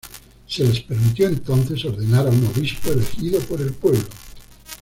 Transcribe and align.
Se 0.47 0.63
les 0.63 0.79
permitió 0.79 1.27
entonces 1.27 1.85
ordenar 1.85 2.25
a 2.25 2.31
un 2.31 2.43
obispo 2.47 2.91
elegido 2.91 3.39
por 3.41 3.61
el 3.61 3.71
pueblo. 3.71 4.01